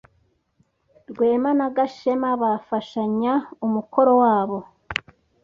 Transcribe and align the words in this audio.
Rwema 1.09 1.49
na 1.59 1.67
Gashema 1.75 2.29
bafashanya 2.41 3.33
umukoro 3.65 4.11
wabo. 4.21 4.57